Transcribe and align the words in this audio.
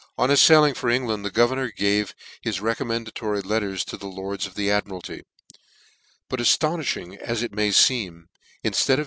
On 0.17 0.31
his 0.31 0.43
failing 0.43 0.73
for 0.73 0.89
England 0.89 1.23
the 1.23 1.29
governor 1.29 1.69
gave 1.69 2.15
his 2.41 2.57
recommendatoiy 2.57 3.45
letters 3.45 3.85
ro 3.93 3.99
the 3.99 4.07
lords 4.07 4.47
of 4.47 4.55
ti.e 4.55 4.71
Admiralty 4.71 5.17
t 5.17 5.23
but 6.27 6.39
aftoniftiing 6.39 7.17
as 7.17 7.43
it 7.43 7.53
may 7.53 7.69
Icem, 7.69 8.23
in 8.63 8.73
{lead 8.87 8.97
or. 8.97 8.99